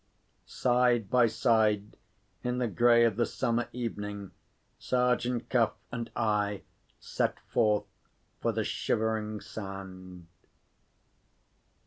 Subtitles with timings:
[0.47, 1.95] Side by side,
[2.43, 4.31] in the grey of the summer evening,
[4.79, 6.63] Sergeant Cuff and I
[6.99, 7.83] set forth
[8.41, 10.25] for the Shivering Sand.